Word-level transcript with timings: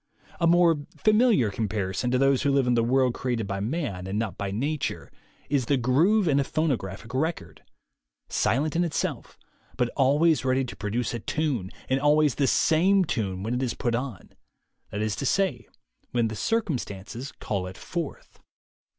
A 0.39 0.47
more 0.47 0.77
familiar 0.97 1.51
comparison 1.51 2.09
to 2.09 2.17
those 2.17 2.41
who 2.41 2.51
live 2.51 2.65
in 2.65 2.73
the 2.73 2.83
world 2.83 3.13
created 3.13 3.45
by 3.45 3.59
man 3.59 4.07
and 4.07 4.17
not 4.17 4.35
by 4.35 4.49
nature 4.49 5.11
is 5.47 5.67
the 5.67 5.77
groove 5.77 6.27
in 6.27 6.39
a 6.39 6.43
phonograph 6.43 7.05
record— 7.13 7.61
silent 8.27 8.75
in 8.75 8.83
itself, 8.83 9.37
but 9.77 9.89
always 9.89 10.43
ready 10.43 10.65
to 10.65 10.75
produce 10.75 11.13
a 11.13 11.19
tune, 11.19 11.69
and 11.87 11.99
always 11.99 12.33
the 12.33 12.47
same 12.47 13.05
tune, 13.05 13.43
when 13.43 13.53
it 13.53 13.61
is 13.61 13.75
put 13.75 13.93
on; 13.93 14.31
that 14.89 15.03
is 15.03 15.15
to 15.17 15.25
say, 15.27 15.67
when 16.09 16.29
the 16.29 16.35
circumstances 16.35 17.31
call 17.33 17.67
it 17.67 17.77
forth. 17.77 18.39